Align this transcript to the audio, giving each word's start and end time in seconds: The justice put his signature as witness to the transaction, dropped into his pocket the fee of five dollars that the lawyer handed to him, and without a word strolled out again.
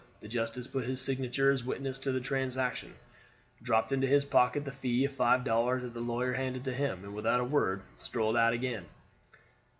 The 0.19 0.27
justice 0.27 0.65
put 0.65 0.85
his 0.87 0.99
signature 0.99 1.51
as 1.51 1.63
witness 1.63 1.99
to 1.99 2.11
the 2.11 2.19
transaction, 2.19 2.95
dropped 3.61 3.91
into 3.91 4.07
his 4.07 4.25
pocket 4.25 4.65
the 4.65 4.71
fee 4.71 5.05
of 5.05 5.11
five 5.13 5.43
dollars 5.43 5.83
that 5.83 5.93
the 5.93 5.99
lawyer 5.99 6.33
handed 6.33 6.65
to 6.65 6.73
him, 6.73 7.03
and 7.03 7.13
without 7.13 7.39
a 7.39 7.43
word 7.43 7.83
strolled 7.97 8.35
out 8.35 8.53
again. 8.53 8.85